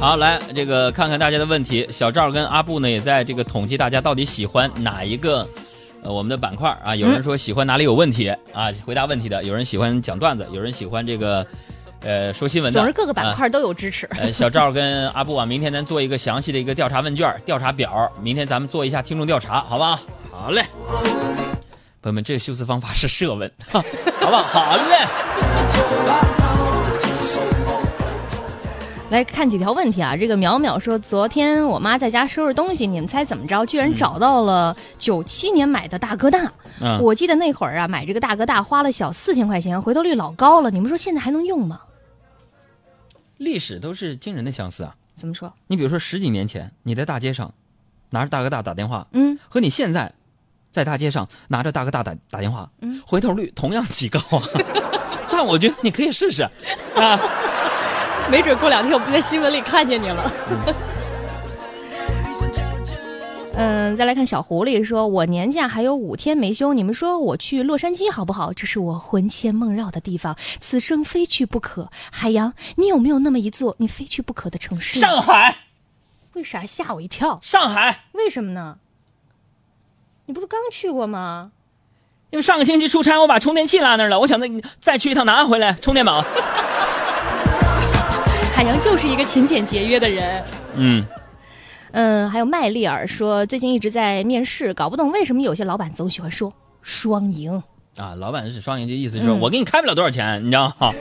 [0.00, 1.84] 好，来这个看看大家的问题。
[1.90, 5.46] 小赵跟阿布呢也在这个统计大家到底喜欢哪一个，
[6.04, 6.94] 呃，我们的板块啊。
[6.94, 11.44] 有人说喜欢哪里有问题啊，回答问题的；有人喜欢讲段子，有人喜欢这个，
[12.02, 12.78] 呃，说新闻的。
[12.78, 14.06] 总是各个板啊块都有支持。
[14.12, 19.98] 呃，小赵跟阿布啊，明天咱做一个详细的一个调查问卷、调查表，明天咱们做一下听众调查，好不好？
[20.30, 20.62] 好嘞。
[22.00, 23.82] 朋友们，这个修辞方法是设问， 好
[24.30, 24.44] 不好？
[24.44, 26.57] 好嘞。
[29.10, 33.64] 来看几条问题啊，这个淼淼说，昨天我妈在家收拾东西，你们猜怎么着？
[33.64, 36.52] 居然找到了九七年买的大哥大。
[36.80, 40.70] 嗯，我记得那会儿啊，买这个大哥大花了小四千块钱，回头率老高了。
[40.70, 41.80] 你们说现在还能用吗？
[43.38, 44.94] 历史都是惊人的相似啊。
[45.14, 45.54] 怎么说？
[45.68, 47.54] 你比如说十几年前，你在大街上
[48.10, 50.12] 拿着大哥大打电话，嗯，和你现在
[50.70, 54.42] 在大街上拿着大哥大打打电话，嗯，回头率同样极高啊。
[55.28, 56.50] 这样我觉得你可以试试啊。
[58.30, 60.32] 没准过两天我们就在新闻里看见你了。
[63.60, 68.52] 嗯，再来看小狐狸说：“我年假还有五天没休，你们说我去洛杉矶好不好？
[68.52, 71.90] 这是我魂牵梦绕的地方，此生非去不可。
[72.12, 75.00] 海洋，你有没有那么一座你非去不可的城市？
[75.00, 75.56] 上海，
[76.34, 77.40] 为啥吓我一跳？
[77.42, 78.78] 上海，为什么呢？
[80.26, 81.50] 你不是刚去过吗？
[82.30, 86.24] 因为上个星期出差，我把充电器落那儿了，我想再再去一趟拿回来充电宝。
[88.58, 90.44] 海洋就是一个勤俭节约的人。
[90.74, 91.06] 嗯，
[91.92, 97.62] 嗯，还有麦丽尔说，最近一直在面试，搞不懂为什么有些老板总喜欢说双赢。
[97.98, 100.92] 啊，老板是双赢，就意思是我给你开不了多少钱，你知道吗？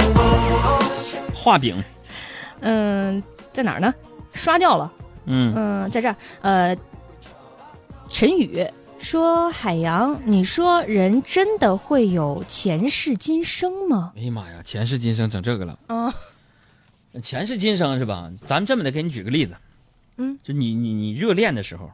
[1.36, 1.84] 画饼，
[2.60, 3.92] 嗯，在哪儿呢？
[4.32, 4.90] 刷掉了。
[5.26, 6.16] 嗯，嗯，在这儿。
[6.40, 6.74] 呃，
[8.08, 8.66] 陈宇
[8.98, 16.10] 说：“海洋，你说人真的会有前世今生吗哎呀妈呀，前世今生整这个了。？”啊，
[17.22, 18.30] 前世今生是吧？
[18.44, 19.56] 咱们这么的给你举个例子，
[20.18, 21.90] 嗯，就你你你热恋的时候，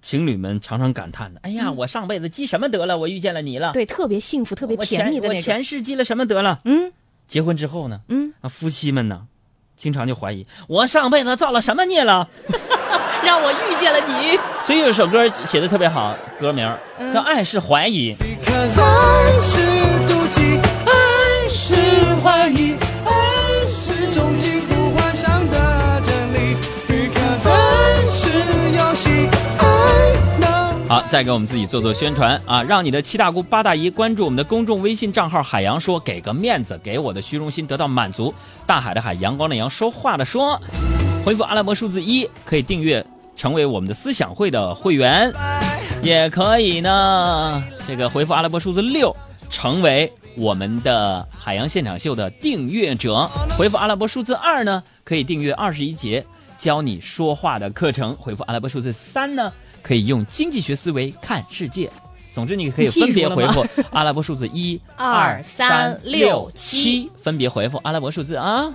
[0.00, 5.42] 情侣们常常感叹的，哎呀，我上辈子积什么德了，我遇见了你了，对，特别幸福、特别我前我甜蜜的那种。
[5.42, 6.60] 前世积了什么德了？
[6.64, 6.92] 嗯
[7.26, 9.26] 结婚之后呢，嗯，啊，夫妻们呢，
[9.76, 12.28] 经常就怀疑我上辈子造了什么孽了。
[13.24, 14.36] 让我遇见了你。
[14.66, 18.14] 所以有一首歌写的特别好，歌名嗯叫《爱是怀疑》。
[30.92, 38.34] 好，再给我们自己做做宣传啊，让你的七大姑八大姨关注我们的公众微信账号“海洋说”，给个面子，给我的虚荣心得到满足。
[38.66, 40.60] 大海的海，阳光的阳，说话的说，
[41.24, 43.02] 回复阿拉伯数字一可以订阅
[43.34, 45.32] 成为我们的思想会的会员，
[46.02, 49.16] 也可以呢，这个回复阿拉伯数字六
[49.48, 53.26] 成为我们的海洋现场秀的订阅者。
[53.56, 56.22] 回复阿拉伯数字二呢，可以订阅二十一节
[56.58, 58.14] 教你说话的课程。
[58.16, 59.50] 回复阿拉伯数字三呢，
[59.82, 61.90] 可以用经济学思维看世界。
[62.34, 68.72] 总之，你可以分别回复 阿拉伯数字一、 二三六七，分别回复阿拉伯数字啊。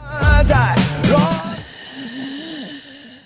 [0.48, 1.57] 在。